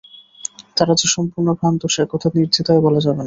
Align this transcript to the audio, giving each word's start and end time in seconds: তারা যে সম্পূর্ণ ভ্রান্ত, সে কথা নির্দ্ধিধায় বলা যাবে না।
তারা 0.77 0.93
যে 0.95 1.07
সম্পূর্ণ 1.07 1.47
ভ্রান্ত, 1.53 1.81
সে 1.87 2.03
কথা 2.11 2.27
নির্দ্ধিধায় 2.35 2.81
বলা 2.85 2.99
যাবে 3.01 3.15
না। 3.15 3.19